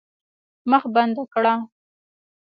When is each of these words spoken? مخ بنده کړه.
مخ 0.69 0.83
بنده 0.95 1.23
کړه. 1.33 1.53